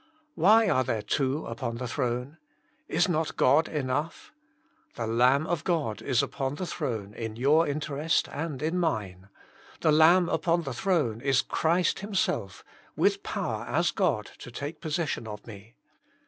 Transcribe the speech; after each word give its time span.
Why 0.33 0.67
are 0.67 0.83
there 0.83 1.03
two 1.03 1.45
upon 1.45 1.77
the 1.77 1.87
Throne? 1.87 2.39
Is 2.87 3.07
not 3.07 3.37
God 3.37 3.67
enough? 3.67 4.33
The 4.95 5.05
Lamb 5.05 5.45
of 5.45 5.63
God 5.63 6.01
is 6.01 6.23
upon 6.23 6.55
the 6.55 6.65
Throne 6.65 7.13
in 7.13 7.35
your 7.35 7.67
interest 7.67 8.27
and 8.31 8.63
in 8.63 8.79
mine; 8.79 9.29
the 9.81 9.91
Lamb 9.91 10.27
upon 10.27 10.63
the 10.63 10.73
Throne 10.73 11.21
is 11.21 11.43
Christ 11.43 11.99
Himself, 11.99 12.63
with 12.95 13.21
power 13.21 13.63
as 13.67 13.91
God 13.91 14.31
to 14.39 14.49
take 14.49 14.81
possession 14.81 15.27
of 15.27 15.45
me. 15.45 15.75